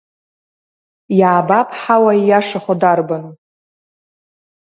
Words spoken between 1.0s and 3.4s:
Иаабап ҳауа ииашахо дарбану?